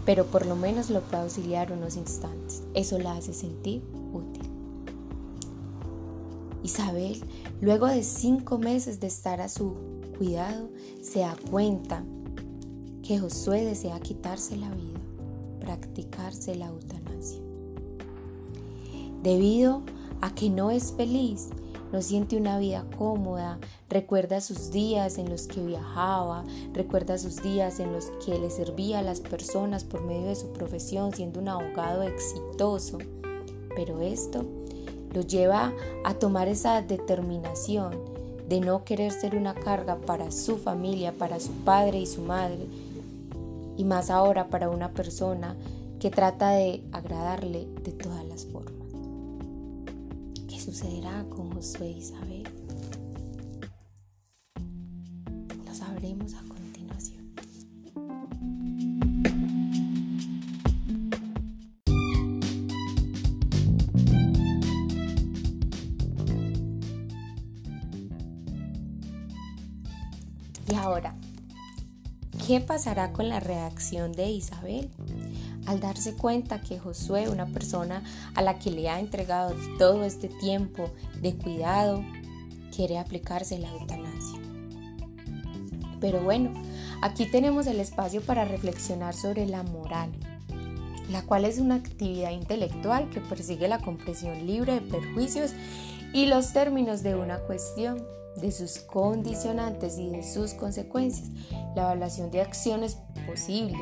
pero 0.05 0.27
por 0.27 0.47
lo 0.47 0.57
menos 0.57 0.91
lo 0.91 1.00
puede 1.00 1.23
auxiliar 1.23 1.71
unos 1.71 1.95
instantes. 1.97 2.65
Eso 2.75 2.99
la 2.99 3.12
hace 3.12 3.33
sentir 3.33 3.85
útil. 4.12 4.50
Isabel, 6.65 7.25
luego 7.61 7.87
de 7.87 8.03
cinco 8.03 8.59
meses 8.59 8.99
de 8.99 9.07
estar 9.07 9.41
a 9.41 9.49
su 9.49 9.77
cuidado, 10.19 10.71
se 11.03 11.21
da 11.21 11.37
cuenta 11.53 12.03
que 13.05 13.21
Josué 13.21 13.65
desea 13.65 14.00
quitarse 14.00 14.57
la 14.57 14.71
vida, 14.71 14.99
practicarse 15.61 16.57
la 16.57 16.67
eutanasia. 16.67 17.50
Debido 19.23 19.83
a 20.23 20.35
que 20.35 20.49
no 20.49 20.71
es 20.71 20.93
feliz, 20.93 21.50
no 21.93 22.00
siente 22.00 22.39
una 22.39 22.59
vida 22.59 22.87
cómoda, 22.97 23.59
recuerda 23.91 24.41
sus 24.41 24.71
días 24.71 25.19
en 25.19 25.29
los 25.29 25.47
que 25.47 25.61
viajaba, 25.61 26.45
recuerda 26.73 27.19
sus 27.19 27.43
días 27.43 27.81
en 27.81 27.93
los 27.93 28.07
que 28.25 28.39
le 28.39 28.49
servía 28.49 29.00
a 29.00 29.03
las 29.03 29.21
personas 29.21 29.85
por 29.85 30.03
medio 30.03 30.29
de 30.29 30.37
su 30.37 30.49
profesión 30.53 31.12
siendo 31.12 31.39
un 31.39 31.49
abogado 31.49 32.03
exitoso. 32.03 32.97
Pero 33.77 34.00
esto 34.00 34.47
lo 35.12 35.21
lleva 35.21 35.75
a 36.05 36.15
tomar 36.15 36.49
esa 36.49 36.81
determinación 36.81 37.99
de 38.49 38.61
no 38.61 38.85
querer 38.85 39.12
ser 39.12 39.37
una 39.37 39.55
carga 39.55 39.97
para 39.99 40.31
su 40.31 40.57
familia, 40.57 41.12
para 41.12 41.41
su 41.41 41.53
padre 41.65 42.00
y 42.00 42.07
su 42.07 42.23
madre, 42.23 42.67
y 43.77 43.85
más 43.85 44.09
ahora 44.09 44.49
para 44.49 44.71
una 44.71 44.93
persona 44.93 45.57
que 45.99 46.11
trata 46.11 46.53
de 46.53 46.83
agradarle 46.93 47.69
de 47.85 47.93
todas 47.93 48.25
las 48.25 48.47
formas 48.47 48.79
sucederá 50.61 51.25
con 51.31 51.50
Josué 51.52 51.88
y 51.88 51.99
Isabel? 51.99 52.45
Lo 55.67 55.75
sabremos 55.75 56.35
a 56.35 56.43
continuación. 56.43 57.33
Y 70.69 70.75
ahora, 70.75 71.17
¿qué 72.47 72.61
pasará 72.61 73.12
con 73.12 73.31
la 73.31 73.40
reacción 73.40 74.12
de 74.12 74.31
Isabel? 74.31 74.90
Al 75.71 75.79
darse 75.79 76.15
cuenta 76.15 76.61
que 76.61 76.81
Josué, 76.81 77.29
una 77.29 77.47
persona 77.47 78.03
a 78.35 78.43
la 78.43 78.59
que 78.59 78.73
le 78.73 78.89
ha 78.89 78.99
entregado 78.99 79.55
todo 79.79 80.03
este 80.03 80.27
tiempo 80.27 80.91
de 81.23 81.37
cuidado, 81.37 82.03
quiere 82.75 82.99
aplicarse 82.99 83.57
la 83.57 83.71
eutanasia. 83.71 84.41
Pero 86.00 86.25
bueno, 86.25 86.53
aquí 87.03 87.25
tenemos 87.31 87.69
el 87.69 87.79
espacio 87.79 88.21
para 88.21 88.45
reflexionar 88.45 89.15
sobre 89.15 89.47
la 89.47 89.62
moral, 89.62 90.11
la 91.09 91.23
cual 91.23 91.45
es 91.45 91.61
una 91.61 91.77
actividad 91.77 92.33
intelectual 92.33 93.09
que 93.09 93.21
persigue 93.21 93.69
la 93.69 93.79
comprensión 93.79 94.49
libre 94.49 94.75
de 94.75 94.81
perjuicios 94.81 95.53
y 96.12 96.27
los 96.27 96.53
términos 96.53 97.05
de 97.05 97.15
una 97.15 97.39
cuestión, 97.39 98.05
de 98.41 98.50
sus 98.50 98.79
condicionantes 98.79 99.99
y 99.99 100.09
de 100.09 100.25
sus 100.25 100.55
consecuencias, 100.55 101.29
la 101.77 101.83
evaluación 101.83 102.33
de 102.33 102.41
acciones 102.41 102.97
posibles, 103.27 103.81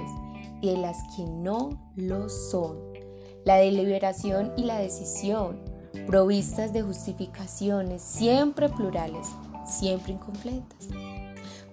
y 0.61 0.71
de 0.71 0.77
las 0.79 0.97
que 1.17 1.25
no 1.25 1.93
lo 1.97 2.29
son. 2.29 2.79
La 3.45 3.57
deliberación 3.57 4.53
y 4.57 4.65
la 4.65 4.79
decisión, 4.79 5.61
provistas 6.07 6.73
de 6.73 6.83
justificaciones 6.83 8.03
siempre 8.03 8.69
plurales, 8.69 9.29
siempre 9.65 10.13
incompletas. 10.13 10.89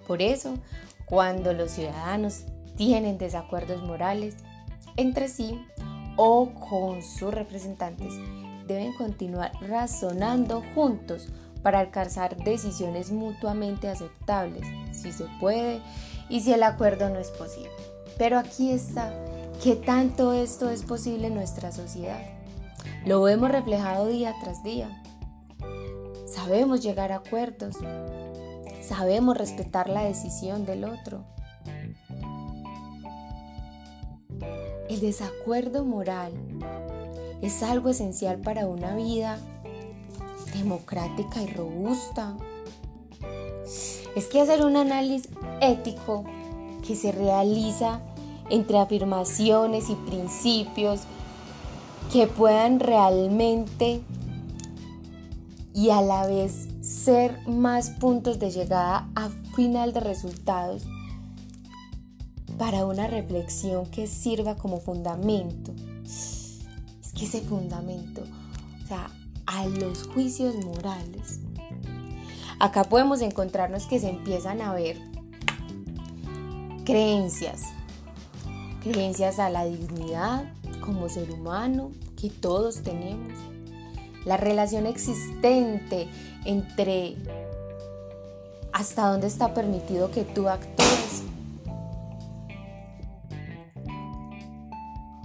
Por 0.06 0.22
eso, 0.22 0.54
cuando 1.06 1.52
los 1.52 1.72
ciudadanos 1.72 2.44
tienen 2.76 3.18
desacuerdos 3.18 3.82
morales 3.82 4.36
entre 4.96 5.28
sí 5.28 5.60
o 6.16 6.50
con 6.68 7.02
sus 7.02 7.32
representantes 7.32 8.14
deben 8.66 8.92
continuar 8.94 9.52
razonando 9.60 10.62
juntos 10.74 11.28
para 11.62 11.80
alcanzar 11.80 12.36
decisiones 12.36 13.10
mutuamente 13.10 13.88
aceptables, 13.88 14.66
si 14.92 15.12
se 15.12 15.26
puede 15.40 15.80
y 16.28 16.40
si 16.40 16.52
el 16.52 16.62
acuerdo 16.62 17.10
no 17.10 17.18
es 17.18 17.30
posible. 17.30 17.95
Pero 18.18 18.38
aquí 18.38 18.70
está, 18.70 19.12
¿qué 19.62 19.76
tanto 19.76 20.32
esto 20.32 20.70
es 20.70 20.82
posible 20.82 21.26
en 21.26 21.34
nuestra 21.34 21.70
sociedad? 21.70 22.20
Lo 23.04 23.22
vemos 23.22 23.50
reflejado 23.50 24.06
día 24.06 24.34
tras 24.42 24.62
día. 24.62 25.02
Sabemos 26.26 26.82
llegar 26.82 27.12
a 27.12 27.16
acuerdos, 27.16 27.76
sabemos 28.80 29.36
respetar 29.36 29.88
la 29.88 30.02
decisión 30.04 30.64
del 30.64 30.84
otro. 30.84 31.24
El 34.88 35.00
desacuerdo 35.00 35.84
moral 35.84 36.32
es 37.42 37.62
algo 37.62 37.90
esencial 37.90 38.38
para 38.38 38.66
una 38.66 38.94
vida 38.94 39.38
democrática 40.54 41.42
y 41.42 41.48
robusta. 41.48 42.36
Es 44.14 44.26
que 44.26 44.40
hacer 44.40 44.64
un 44.64 44.76
análisis 44.76 45.28
ético 45.60 46.24
que 46.86 46.96
se 46.96 47.12
realiza 47.12 48.00
entre 48.50 48.78
afirmaciones 48.78 49.90
y 49.90 49.94
principios 49.94 51.00
que 52.12 52.26
puedan 52.26 52.80
realmente 52.80 54.00
y 55.74 55.90
a 55.90 56.00
la 56.00 56.26
vez 56.26 56.68
ser 56.80 57.46
más 57.46 57.90
puntos 57.90 58.38
de 58.38 58.50
llegada 58.50 59.08
a 59.14 59.28
final 59.54 59.92
de 59.92 60.00
resultados 60.00 60.84
para 62.58 62.86
una 62.86 63.06
reflexión 63.06 63.86
que 63.86 64.06
sirva 64.06 64.56
como 64.56 64.80
fundamento. 64.80 65.72
Es 66.04 66.62
que 67.14 67.26
ese 67.26 67.42
fundamento, 67.42 68.22
o 68.84 68.86
sea, 68.86 69.10
a 69.46 69.66
los 69.66 70.06
juicios 70.06 70.54
morales. 70.64 71.40
Acá 72.58 72.84
podemos 72.84 73.20
encontrarnos 73.20 73.86
que 73.86 74.00
se 74.00 74.08
empiezan 74.08 74.62
a 74.62 74.72
ver 74.72 75.15
creencias, 76.86 77.62
creencias 78.80 79.40
a 79.40 79.50
la 79.50 79.64
dignidad 79.64 80.44
como 80.80 81.08
ser 81.08 81.32
humano 81.32 81.90
que 82.18 82.30
todos 82.30 82.84
tenemos, 82.84 83.36
la 84.24 84.36
relación 84.36 84.86
existente 84.86 86.08
entre 86.44 87.16
hasta 88.72 89.10
dónde 89.10 89.26
está 89.26 89.52
permitido 89.52 90.12
que 90.12 90.22
tú 90.22 90.48
actúes, 90.48 91.24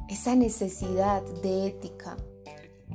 esa 0.09 0.35
necesidad 0.35 1.21
de 1.43 1.67
ética 1.67 2.17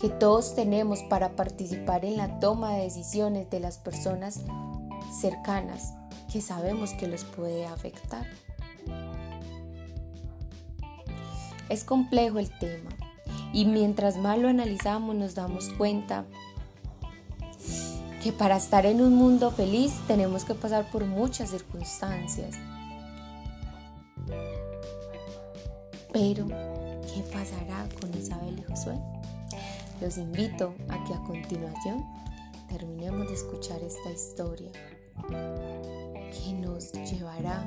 que 0.01 0.09
todos 0.09 0.57
tenemos 0.57 1.05
para 1.05 1.37
participar 1.37 2.05
en 2.05 2.17
la 2.17 2.41
toma 2.41 2.75
de 2.75 2.83
decisiones 2.83 3.49
de 3.49 3.61
las 3.61 3.79
personas 3.79 4.41
cercanas 5.21 5.95
que 6.33 6.41
sabemos 6.41 6.93
que 6.95 7.07
los 7.07 7.23
puede 7.23 7.65
afectar. 7.65 8.27
Es 11.69 11.85
complejo 11.85 12.39
el 12.39 12.51
tema 12.59 12.91
y 13.53 13.65
mientras 13.65 14.17
más 14.17 14.39
lo 14.39 14.49
analizamos 14.49 15.15
nos 15.15 15.35
damos 15.35 15.69
cuenta 15.71 16.25
que 18.23 18.33
para 18.33 18.57
estar 18.57 18.87
en 18.87 19.01
un 19.01 19.15
mundo 19.15 19.51
feliz 19.51 19.93
tenemos 20.07 20.45
que 20.45 20.55
pasar 20.55 20.91
por 20.91 21.05
muchas 21.05 21.51
circunstancias. 21.51 22.57
Pero, 26.13 26.47
¿qué 26.47 27.23
pasará 27.33 27.87
con 28.01 28.13
Isabel 28.19 28.59
y 28.59 28.63
Josué? 28.63 28.99
Los 30.01 30.19
invito 30.19 30.75
a 30.89 31.05
que 31.05 31.15
a 31.15 31.23
continuación 31.25 32.05
terminemos 32.69 33.29
de 33.29 33.35
escuchar 33.35 33.81
esta 33.83 34.11
historia 34.11 34.71
que 35.29 36.53
nos 36.53 36.93
llevará 36.93 37.63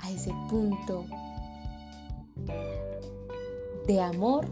a 0.00 0.10
ese 0.10 0.32
punto 0.48 1.06
de 3.86 4.00
amor, 4.00 4.46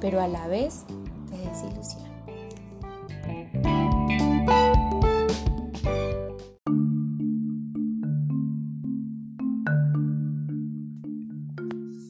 pero 0.00 0.20
a 0.20 0.28
la 0.28 0.46
vez 0.48 0.84
de 1.30 1.38
desilusión. 1.38 2.10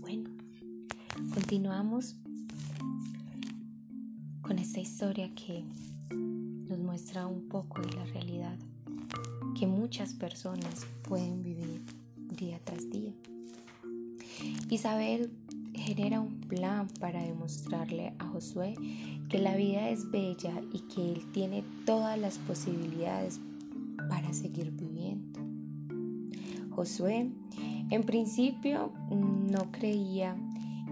Bueno, 0.00 0.30
continuamos 1.34 2.16
con 4.42 4.58
esta 4.58 4.80
historia 4.80 5.30
que 5.34 5.64
nos 6.10 6.78
muestra 6.78 7.26
un 7.26 7.48
poco 7.48 7.82
de 7.82 7.92
la 7.92 8.04
realidad 8.04 8.56
que 9.58 9.66
muchas 9.66 10.14
personas 10.14 10.86
pueden 11.02 11.42
vivir 11.42 11.82
día 12.16 12.60
tras 12.64 12.88
día. 12.88 13.12
Isabel 14.70 15.32
genera 15.74 16.20
un 16.20 16.40
plan 16.42 16.86
para 17.00 17.22
demostrarle 17.22 18.14
a 18.20 18.26
Josué 18.28 18.74
que 19.28 19.38
la 19.38 19.56
vida 19.56 19.88
es 19.88 20.08
bella 20.12 20.62
y 20.72 20.80
que 20.82 21.12
él 21.12 21.32
tiene 21.32 21.64
todas 21.84 22.16
las 22.16 22.38
posibilidades 22.38 23.40
para 24.08 24.32
seguir 24.32 24.70
viviendo. 24.70 25.40
Josué 26.70 27.32
en 27.90 28.02
principio 28.04 28.92
no 29.10 29.72
creía 29.72 30.36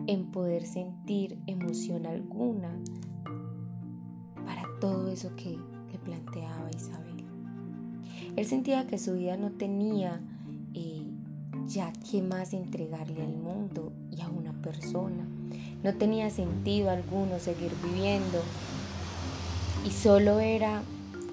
en 0.09 0.33
poder 0.33 0.67
sentir 0.67 1.39
emoción 1.47 2.05
alguna 2.05 2.77
para 4.45 4.63
todo 4.81 5.09
eso 5.09 5.37
que 5.37 5.57
le 5.93 5.99
planteaba 6.01 6.69
Isabel. 6.75 7.25
Él 8.35 8.45
sentía 8.45 8.89
que 8.89 8.99
su 8.99 9.15
vida 9.15 9.37
no 9.37 9.53
tenía 9.53 10.21
ya 11.69 11.93
qué 12.11 12.23
más 12.23 12.55
entregarle 12.55 13.23
al 13.23 13.37
mundo 13.37 13.93
y 14.11 14.23
a 14.23 14.29
una 14.29 14.53
persona. 14.63 15.29
No 15.83 15.95
tenía 15.95 16.31
sentido 16.31 16.91
alguno 16.91 17.39
seguir 17.39 17.73
viviendo 17.85 18.43
y 19.87 19.91
solo 19.91 20.41
era 20.41 20.83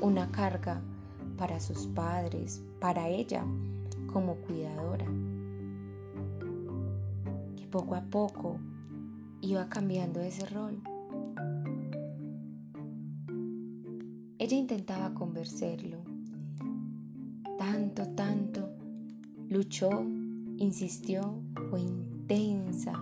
una 0.01 0.29
carga 0.31 0.81
para 1.37 1.59
sus 1.59 1.87
padres, 1.87 2.61
para 2.79 3.07
ella 3.07 3.45
como 4.11 4.35
cuidadora, 4.35 5.05
que 7.57 7.65
poco 7.67 7.95
a 7.95 8.01
poco 8.01 8.57
iba 9.41 9.67
cambiando 9.69 10.19
ese 10.19 10.45
rol. 10.47 10.81
Ella 14.37 14.57
intentaba 14.57 15.13
convencerlo, 15.13 15.97
tanto, 17.57 18.05
tanto, 18.09 18.69
luchó 19.49 19.89
insistió 20.57 21.35
o 21.71 21.77
intensa 21.77 22.93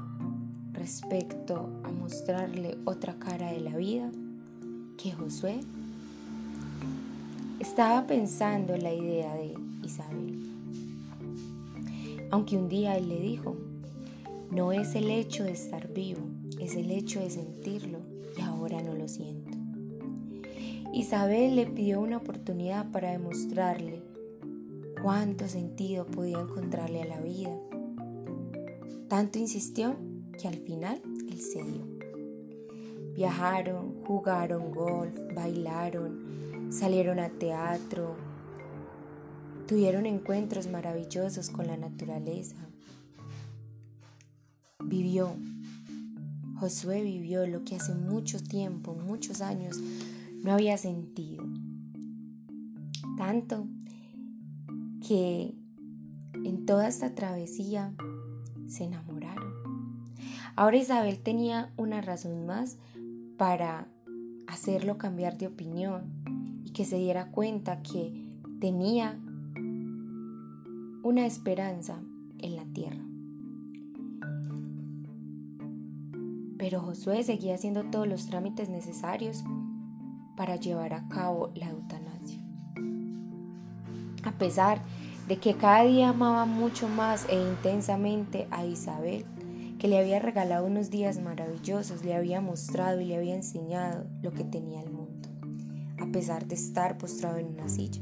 respecto 0.74 1.70
a 1.84 1.92
mostrarle 1.92 2.78
otra 2.86 3.16
cara 3.20 3.52
de 3.52 3.62
la 3.62 3.78
vida 3.78 4.10
que 4.98 5.12
Josué 5.12 5.60
estaba 7.60 8.08
pensando 8.08 8.74
en 8.74 8.84
la 8.84 8.94
idea 8.94 9.34
de 9.36 9.54
Isabel. 9.84 10.40
Aunque 12.32 12.58
un 12.58 12.68
día 12.68 12.98
él 12.98 13.10
le 13.10 13.20
dijo, 13.20 13.56
no 14.52 14.72
es 14.72 14.96
el 14.96 15.10
hecho 15.10 15.44
de 15.44 15.52
estar 15.52 15.94
vivo, 15.94 16.22
es 16.60 16.76
el 16.76 16.92
hecho 16.92 17.20
de 17.20 17.30
sentirlo 17.30 18.00
y 18.38 18.42
ahora 18.42 18.82
no 18.82 18.94
lo 18.94 19.08
siento. 19.08 19.58
Isabel 20.94 21.56
le 21.56 21.66
pidió 21.66 22.02
una 22.02 22.18
oportunidad 22.18 22.92
para 22.92 23.12
demostrarle 23.12 24.02
cuánto 25.04 25.50
sentido 25.50 26.06
podía 26.06 26.40
encontrarle 26.40 27.02
a 27.02 27.06
la 27.06 27.20
vida. 27.20 27.54
Tanto 29.10 29.38
insistió 29.38 29.98
que 30.40 30.48
al 30.48 30.56
final 30.60 31.02
él 31.30 31.42
cedió. 31.42 31.86
Viajaron, 33.14 34.02
jugaron 34.06 34.72
golf, 34.72 35.14
bailaron, 35.36 36.70
salieron 36.72 37.20
a 37.20 37.28
teatro, 37.30 38.16
tuvieron 39.68 40.06
encuentros 40.06 40.68
maravillosos 40.68 41.50
con 41.50 41.68
la 41.68 41.76
naturaleza. 41.76 42.56
Vivió, 44.86 45.36
Josué 46.62 47.04
vivió 47.04 47.46
lo 47.46 47.66
que 47.66 47.76
hace 47.76 47.94
mucho 47.94 48.42
tiempo, 48.42 48.96
muchos 48.96 49.42
años, 49.42 49.78
no 50.42 50.54
había 50.54 50.78
sentido. 50.78 51.44
Tanto 53.18 53.68
que 55.06 55.54
en 56.34 56.66
toda 56.66 56.88
esta 56.88 57.14
travesía 57.14 57.94
se 58.68 58.86
enamoraron. 58.86 59.54
Ahora 60.56 60.78
Isabel 60.78 61.20
tenía 61.20 61.72
una 61.78 62.02
razón 62.02 62.46
más 62.46 62.78
para 63.38 63.88
hacerlo 64.48 64.98
cambiar 64.98 65.38
de 65.38 65.48
opinión 65.48 66.12
y 66.64 66.72
que 66.72 66.86
se 66.86 66.98
diera 66.98 67.32
cuenta 67.32 67.82
que 67.82 68.30
tenía 68.60 69.20
una 71.04 71.26
esperanza 71.26 72.00
en 72.40 72.56
la 72.56 72.66
tierra. 72.66 73.04
pero 76.64 76.80
Josué 76.80 77.24
seguía 77.24 77.56
haciendo 77.56 77.84
todos 77.92 78.08
los 78.08 78.28
trámites 78.28 78.70
necesarios 78.70 79.44
para 80.38 80.56
llevar 80.56 80.94
a 80.94 81.10
cabo 81.10 81.52
la 81.56 81.68
eutanasia. 81.68 82.03
Pesar 84.44 84.82
de 85.30 85.38
que 85.38 85.56
cada 85.56 85.86
día 85.86 86.10
amaba 86.10 86.46
mucho 86.46 86.90
más 86.90 87.26
e 87.30 87.42
intensamente 87.42 88.46
a 88.52 88.66
Isabel, 88.66 89.24
que 89.80 89.88
le 89.88 89.98
había 89.98 90.20
regalado 90.20 90.66
unos 90.66 90.90
días 90.90 91.18
maravillosos, 91.18 92.04
le 92.04 92.14
había 92.14 92.42
mostrado 92.42 93.00
y 93.00 93.06
le 93.06 93.16
había 93.16 93.36
enseñado 93.36 94.06
lo 94.22 94.34
que 94.34 94.44
tenía 94.44 94.82
el 94.82 94.92
mundo, 94.92 95.30
a 95.98 96.12
pesar 96.12 96.46
de 96.46 96.56
estar 96.56 96.98
postrado 96.98 97.38
en 97.38 97.46
una 97.46 97.70
silla. 97.70 98.02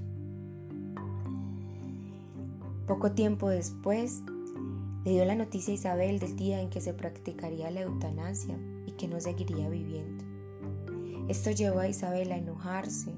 Poco 2.88 3.12
tiempo 3.12 3.48
después, 3.48 4.24
le 5.06 5.12
dio 5.12 5.26
la 5.26 5.36
noticia 5.36 5.74
a 5.74 5.76
Isabel 5.76 6.18
del 6.18 6.36
día 6.36 6.60
en 6.60 6.72
que 6.72 6.82
se 6.82 6.96
practicaría 6.96 7.70
la 7.70 7.82
eutanasia 7.82 8.58
y 8.88 8.94
que 8.94 9.08
no 9.08 9.22
seguiría 9.22 9.70
viviendo. 9.70 10.24
Esto 11.30 11.52
llevó 11.52 11.82
a 11.82 11.88
Isabel 11.88 12.32
a 12.32 12.38
enojarse, 12.38 13.14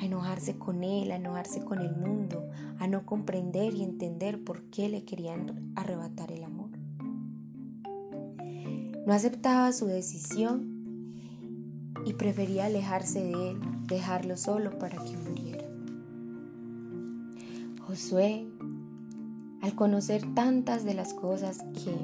a 0.00 0.04
enojarse 0.04 0.58
con 0.58 0.84
él, 0.84 1.10
a 1.12 1.16
enojarse 1.16 1.62
con 1.62 1.80
el 1.80 1.94
mundo, 1.94 2.48
a 2.78 2.86
no 2.86 3.06
comprender 3.06 3.74
y 3.74 3.82
entender 3.82 4.42
por 4.42 4.62
qué 4.64 4.88
le 4.88 5.04
querían 5.04 5.72
arrebatar 5.76 6.32
el 6.32 6.44
amor. 6.44 6.70
No 9.06 9.12
aceptaba 9.12 9.72
su 9.72 9.86
decisión 9.86 11.14
y 12.06 12.14
prefería 12.14 12.66
alejarse 12.66 13.22
de 13.22 13.50
él, 13.50 13.58
dejarlo 13.86 14.36
solo 14.36 14.78
para 14.78 14.96
que 15.02 15.16
muriera. 15.16 15.64
Josué 17.86 18.46
al 19.60 19.74
conocer 19.74 20.34
tantas 20.34 20.84
de 20.84 20.94
las 20.94 21.14
cosas 21.14 21.64
que 21.72 21.94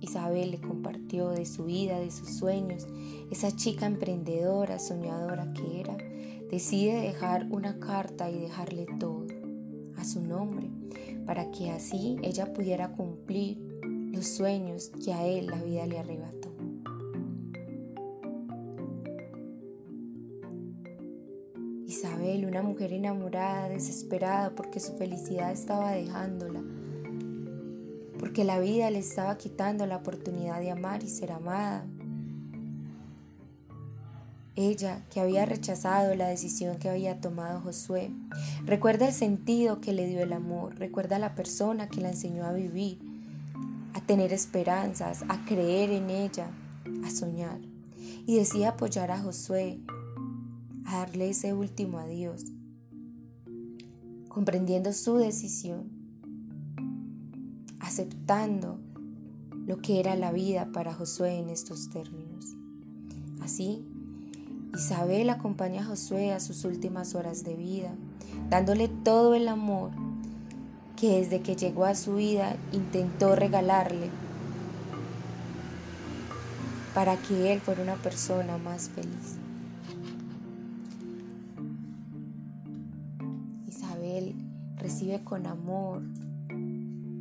Isabel 0.00 0.50
le 0.50 0.60
compartió 0.60 1.30
de 1.30 1.46
su 1.46 1.64
vida, 1.64 1.98
de 1.98 2.10
sus 2.10 2.30
sueños, 2.30 2.86
esa 3.30 3.54
chica 3.54 3.86
emprendedora, 3.86 4.78
soñadora 4.78 5.52
que 5.52 5.80
era, 5.80 5.96
decide 6.50 7.00
dejar 7.00 7.46
una 7.50 7.78
carta 7.78 8.30
y 8.30 8.38
dejarle 8.38 8.86
todo 8.98 9.26
a 9.96 10.04
su 10.04 10.20
nombre, 10.20 10.70
para 11.26 11.50
que 11.50 11.70
así 11.70 12.16
ella 12.22 12.52
pudiera 12.52 12.92
cumplir 12.92 13.58
los 14.12 14.26
sueños 14.26 14.92
que 15.04 15.12
a 15.12 15.26
él 15.26 15.46
la 15.46 15.62
vida 15.62 15.86
le 15.86 15.98
arrebató. 15.98 16.54
Isabel, 21.86 22.44
una 22.44 22.62
mujer 22.62 22.92
enamorada, 22.92 23.68
desesperada 23.68 24.54
porque 24.54 24.80
su 24.80 24.94
felicidad 24.96 25.52
estaba 25.52 25.92
dejándola, 25.92 26.62
porque 28.18 28.44
la 28.44 28.58
vida 28.58 28.90
le 28.90 28.98
estaba 28.98 29.36
quitando 29.36 29.86
la 29.86 29.96
oportunidad 29.96 30.60
de 30.60 30.70
amar 30.70 31.02
y 31.02 31.08
ser 31.08 31.32
amada. 31.32 31.86
Ella, 34.56 35.04
que 35.10 35.20
había 35.20 35.46
rechazado 35.46 36.14
la 36.14 36.28
decisión 36.28 36.78
que 36.78 36.88
había 36.88 37.20
tomado 37.20 37.60
Josué, 37.60 38.12
recuerda 38.64 39.08
el 39.08 39.12
sentido 39.12 39.80
que 39.80 39.92
le 39.92 40.06
dio 40.06 40.20
el 40.22 40.32
amor, 40.32 40.78
recuerda 40.78 41.16
a 41.16 41.18
la 41.18 41.34
persona 41.34 41.88
que 41.88 42.00
la 42.00 42.10
enseñó 42.10 42.44
a 42.44 42.52
vivir, 42.52 42.98
a 43.94 44.00
tener 44.00 44.32
esperanzas, 44.32 45.24
a 45.28 45.44
creer 45.44 45.90
en 45.90 46.08
ella, 46.08 46.50
a 47.04 47.10
soñar. 47.10 47.60
Y 48.26 48.36
decía 48.36 48.70
apoyar 48.70 49.10
a 49.10 49.20
Josué 49.20 49.80
a 50.84 50.98
darle 50.98 51.30
ese 51.30 51.52
último 51.52 51.98
adiós, 51.98 52.44
comprendiendo 54.28 54.92
su 54.92 55.16
decisión, 55.16 55.90
aceptando 57.80 58.78
lo 59.66 59.78
que 59.78 59.98
era 59.98 60.14
la 60.14 60.30
vida 60.30 60.70
para 60.72 60.94
Josué 60.94 61.38
en 61.38 61.48
estos 61.48 61.90
términos. 61.90 62.54
Así, 63.40 63.84
Isabel 64.74 65.30
acompaña 65.30 65.82
a 65.82 65.84
Josué 65.84 66.32
a 66.32 66.40
sus 66.40 66.64
últimas 66.64 67.14
horas 67.14 67.44
de 67.44 67.54
vida, 67.54 67.90
dándole 68.50 68.88
todo 68.88 69.34
el 69.34 69.48
amor 69.48 69.90
que 70.96 71.18
desde 71.18 71.40
que 71.40 71.56
llegó 71.56 71.84
a 71.84 71.94
su 71.94 72.16
vida 72.16 72.56
intentó 72.72 73.36
regalarle 73.36 74.10
para 76.94 77.16
que 77.16 77.52
él 77.52 77.60
fuera 77.60 77.82
una 77.82 77.96
persona 77.96 78.58
más 78.58 78.88
feliz. 78.88 79.38
recibe 84.84 85.24
con 85.24 85.46
amor, 85.46 86.02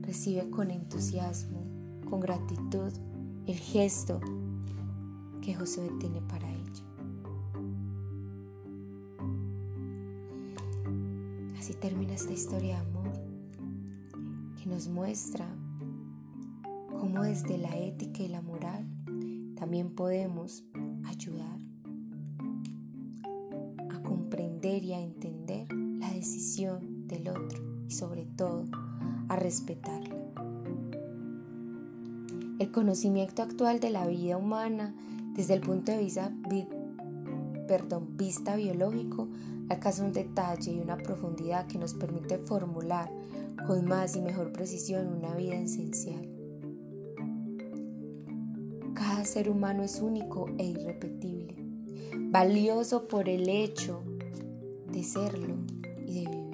recibe 0.02 0.50
con 0.50 0.70
entusiasmo, 0.70 1.63
con 2.10 2.20
gratitud 2.20 2.92
el 3.48 3.58
gesto 3.58 4.20
que 5.42 5.56
Josué 5.56 5.89
tiene 6.00 6.22
para 6.22 6.50
ella. 6.50 6.62
Así 11.63 11.76
termina 11.76 12.13
esta 12.13 12.34
historia 12.34 12.76
de 12.76 12.82
amor 12.82 13.13
que 14.62 14.69
nos 14.69 14.89
muestra 14.89 15.47
cómo 16.99 17.23
desde 17.23 17.58
la 17.58 17.78
ética 17.78 18.21
y 18.21 18.28
la 18.28 18.41
moral 18.41 18.86
también 19.56 19.95
podemos 19.95 20.65
ayudar 21.06 21.58
a 23.89 24.04
comprender 24.04 24.84
y 24.84 24.91
a 24.91 24.99
entender 24.99 25.71
la 25.71 26.12
decisión 26.12 27.08
del 27.08 27.30
otro 27.30 27.63
y 27.88 27.91
sobre 27.91 28.26
todo 28.26 28.65
a 29.30 29.38
respetarla. 29.38 30.17
El 32.60 32.71
conocimiento 32.73 33.41
actual 33.41 33.80
de 33.80 33.89
la 33.89 34.06
vida 34.06 34.36
humana 34.36 34.93
desde 35.34 35.54
el 35.54 35.62
punto 35.62 35.93
de 35.93 35.99
vista, 35.99 36.30
perdón, 37.69 38.17
vista 38.17 38.58
biológico 38.58 39.30
alcanza 39.74 40.04
un 40.04 40.14
detalle 40.14 40.72
y 40.72 40.80
una 40.80 40.98
profundidad 40.98 41.68
que 41.68 41.78
nos 41.78 41.94
permite 41.94 42.38
formular 42.38 43.12
con 43.68 43.86
más 43.86 44.16
y 44.16 44.22
mejor 44.22 44.52
precisión 44.52 45.08
una 45.08 45.36
vida 45.36 45.56
esencial. 45.56 46.30
Cada 48.94 49.26
ser 49.26 49.50
humano 49.50 49.84
es 49.84 50.00
único 50.02 50.48
e 50.58 50.66
irrepetible, 50.66 51.56
valioso 52.30 53.08
por 53.08 53.28
el 53.28 53.50
hecho 53.50 54.04
de 54.92 55.04
serlo 55.04 55.56
y 56.08 56.24
de 56.24 56.30
vivir. 56.30 56.54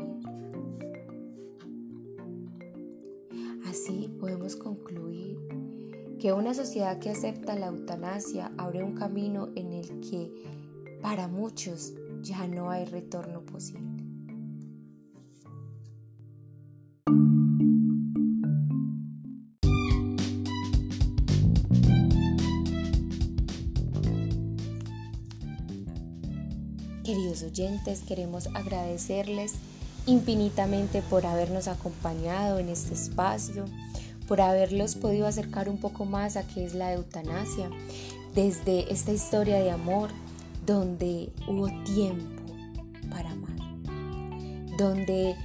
Así 3.67 4.09
podemos 4.19 4.55
concluir 4.55 5.37
que 6.19 6.33
una 6.33 6.53
sociedad 6.53 6.99
que 6.99 7.09
acepta 7.11 7.55
la 7.55 7.67
eutanasia 7.67 8.51
abre 8.57 8.83
un 8.83 8.95
camino 8.95 9.49
en 9.55 9.73
el 9.73 9.99
que 9.99 10.31
para 11.01 11.27
muchos 11.27 11.93
ya 12.21 12.47
no 12.47 12.69
hay 12.69 12.85
retorno 12.85 13.41
posible. 13.41 13.87
Queridos 27.03 27.41
oyentes, 27.41 28.01
queremos 28.01 28.47
agradecerles 28.53 29.55
infinitamente 30.05 31.01
por 31.01 31.25
habernos 31.25 31.67
acompañado 31.67 32.59
en 32.59 32.69
este 32.69 32.93
espacio, 32.93 33.65
por 34.27 34.41
haberlos 34.41 34.95
podido 34.95 35.25
acercar 35.25 35.69
un 35.69 35.77
poco 35.77 36.05
más 36.05 36.37
a 36.37 36.45
qué 36.45 36.65
es 36.65 36.75
la 36.75 36.93
eutanasia, 36.93 37.69
desde 38.35 38.93
esta 38.93 39.11
historia 39.11 39.57
de 39.57 39.71
amor 39.71 40.11
donde 40.69 41.33
hubo 41.47 41.67
tiempo 41.83 42.43
para 43.09 43.31
amar, 43.31 43.57
donde 44.77 45.35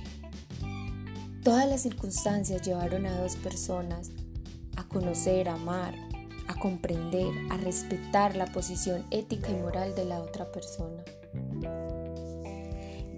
todas 1.42 1.66
las 1.66 1.80
circunstancias 1.80 2.60
llevaron 2.60 3.06
a 3.06 3.22
dos 3.22 3.36
personas 3.36 4.10
a 4.76 4.86
conocer, 4.86 5.48
a 5.48 5.54
amar, 5.54 5.94
a 6.46 6.60
comprender, 6.60 7.32
a 7.50 7.56
respetar 7.56 8.36
la 8.36 8.44
posición 8.44 9.02
ética 9.10 9.48
y 9.48 9.54
moral 9.54 9.94
de 9.94 10.04
la 10.04 10.20
otra 10.20 10.52
persona. 10.52 11.02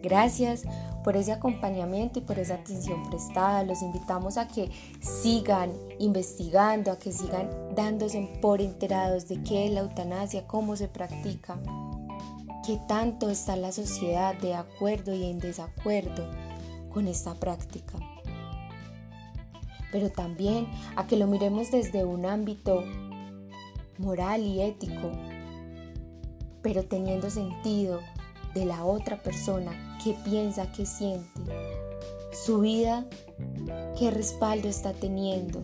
Gracias 0.01 0.63
por 1.03 1.17
ese 1.17 1.33
acompañamiento 1.33 2.21
y 2.21 2.23
por 2.23 2.39
esa 2.39 2.55
atención 2.55 3.11
prestada. 3.11 3.65
Los 3.65 3.83
invitamos 3.83 4.37
a 4.37 4.47
que 4.47 4.71
sigan 5.01 5.73
investigando, 5.99 6.93
a 6.93 7.01
que 7.01 7.11
sigan 7.11 7.51
dándose 7.75 8.39
por 8.41 8.61
enterados 8.61 9.27
de 9.27 9.43
qué 9.43 9.67
es 9.67 9.73
la 9.73 9.81
eutanasia, 9.81 10.47
cómo 10.47 10.77
se 10.77 10.87
practica, 10.87 11.59
qué 12.67 12.81
tanto 12.89 13.31
está 13.31 13.55
la 13.55 13.71
sociedad 13.71 14.35
de 14.35 14.55
acuerdo 14.55 15.15
y 15.15 15.25
en 15.25 15.39
desacuerdo 15.39 16.29
con 16.93 17.07
esta 17.07 17.35
práctica. 17.35 17.95
Pero 19.93 20.11
también 20.11 20.67
a 20.97 21.07
que 21.07 21.17
lo 21.17 21.29
miremos 21.29 21.71
desde 21.71 22.05
un 22.05 22.27
ámbito 22.27 22.83
moral 23.99 24.43
y 24.43 24.63
ético, 24.63 25.13
pero 26.61 26.83
teniendo 26.83 27.31
sentido 27.31 28.01
de 28.53 28.65
la 28.65 28.85
otra 28.85 29.23
persona, 29.23 29.99
qué 30.03 30.17
piensa, 30.25 30.73
qué 30.73 30.87
siente, 30.87 31.41
su 32.33 32.61
vida, 32.61 33.07
qué 33.97 34.11
respaldo 34.11 34.69
está 34.69 34.93
teniendo 34.93 35.63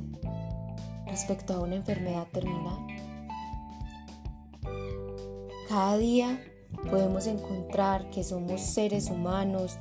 respecto 1.09 1.55
a 1.55 1.61
una 1.61 1.75
enfermedad 1.75 2.29
terminal. 2.33 2.87
Cada 5.69 5.97
día 5.97 6.41
podemos 6.91 7.27
encontrar 7.27 8.11
que 8.11 8.25
somos 8.25 8.61
seres 8.61 9.11
humanos, 9.11 9.79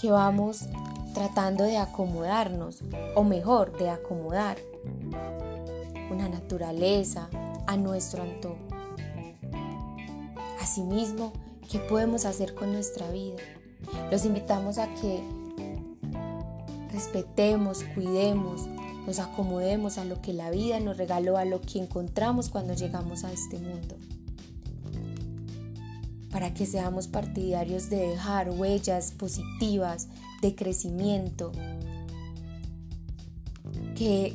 que 0.00 0.10
vamos 0.10 0.66
tratando 1.14 1.64
de 1.64 1.78
acomodarnos, 1.78 2.82
o 3.14 3.24
mejor, 3.24 3.76
de 3.78 3.90
acomodar 3.90 4.58
una 6.10 6.28
naturaleza 6.28 7.28
a 7.66 7.76
nuestro 7.76 8.22
antojo. 8.22 8.58
Asimismo, 10.60 11.32
¿qué 11.70 11.78
podemos 11.78 12.24
hacer 12.24 12.54
con 12.54 12.72
nuestra 12.72 13.10
vida? 13.10 13.36
Los 14.10 14.24
invitamos 14.24 14.78
a 14.78 14.92
que 14.94 15.20
respetemos, 16.92 17.84
cuidemos, 17.94 18.66
nos 19.06 19.18
acomodemos 19.18 19.98
a 19.98 20.04
lo 20.04 20.20
que 20.20 20.32
la 20.32 20.50
vida 20.50 20.80
nos 20.80 20.96
regaló, 20.96 21.36
a 21.36 21.44
lo 21.44 21.60
que 21.60 21.78
encontramos 21.78 22.50
cuando 22.50 22.74
llegamos 22.74 23.24
a 23.24 23.32
este 23.32 23.58
mundo. 23.58 23.96
Para 26.30 26.54
que 26.54 26.66
seamos 26.66 27.08
partidarios 27.08 27.90
de 27.90 28.08
dejar 28.08 28.50
huellas 28.50 29.12
positivas 29.12 30.08
de 30.42 30.54
crecimiento, 30.54 31.52
que 33.96 34.34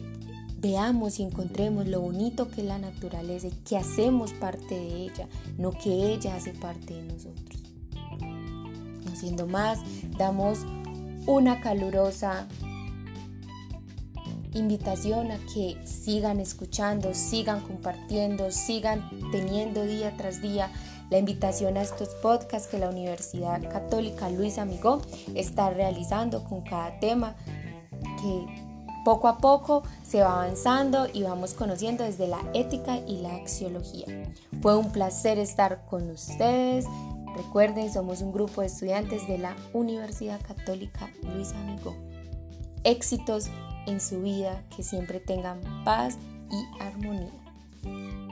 veamos 0.57 1.19
y 1.19 1.23
encontremos 1.23 1.87
lo 1.87 2.01
bonito 2.01 2.49
que 2.49 2.61
es 2.61 2.67
la 2.67 2.79
naturaleza 2.79 3.47
y 3.47 3.51
que 3.51 3.77
hacemos 3.77 4.33
parte 4.33 4.75
de 4.75 5.03
ella, 5.05 5.27
no 5.57 5.71
que 5.71 6.13
ella 6.13 6.35
hace 6.35 6.53
parte 6.53 6.93
de 6.93 7.03
nosotros. 7.03 7.63
No 9.05 9.15
siendo 9.15 9.47
más, 9.47 9.79
damos 10.17 10.59
una 11.27 11.61
calurosa 11.61 12.47
invitación 14.53 15.31
a 15.31 15.37
que 15.53 15.77
sigan 15.85 16.39
escuchando, 16.39 17.13
sigan 17.13 17.61
compartiendo, 17.61 18.51
sigan 18.51 19.09
teniendo 19.31 19.83
día 19.83 20.15
tras 20.17 20.41
día 20.41 20.71
la 21.09 21.17
invitación 21.17 21.77
a 21.77 21.81
estos 21.81 22.09
podcasts 22.15 22.67
que 22.67 22.79
la 22.79 22.89
Universidad 22.89 23.61
Católica 23.69 24.29
Luis 24.29 24.57
Amigó 24.57 25.01
está 25.35 25.69
realizando 25.69 26.43
con 26.43 26.61
cada 26.61 26.99
tema 26.99 27.35
que 28.21 28.65
poco 29.05 29.27
a 29.27 29.37
poco 29.37 29.83
se 30.03 30.21
va 30.21 30.43
avanzando 30.43 31.07
y 31.13 31.23
vamos 31.23 31.53
conociendo 31.53 32.03
desde 32.03 32.27
la 32.27 32.39
ética 32.53 32.97
y 33.07 33.21
la 33.21 33.35
axiología. 33.35 34.07
Fue 34.61 34.75
un 34.75 34.91
placer 34.91 35.37
estar 35.37 35.85
con 35.85 36.09
ustedes. 36.09 36.85
Recuerden, 37.35 37.93
somos 37.93 38.21
un 38.21 38.31
grupo 38.31 38.61
de 38.61 38.67
estudiantes 38.67 39.27
de 39.27 39.37
la 39.37 39.55
Universidad 39.73 40.41
Católica 40.41 41.11
Luis 41.21 41.51
Amigo. 41.51 41.95
Éxitos 42.83 43.49
en 43.85 44.01
su 44.01 44.21
vida, 44.21 44.63
que 44.75 44.81
siempre 44.81 45.19
tengan 45.19 45.61
paz 45.83 46.17
y 46.49 46.81
armonía. 46.81 48.24